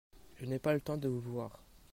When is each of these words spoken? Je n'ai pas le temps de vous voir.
Je 0.37 0.47
n'ai 0.47 0.57
pas 0.57 0.73
le 0.73 0.81
temps 0.81 0.97
de 0.97 1.07
vous 1.07 1.21
voir. 1.21 1.61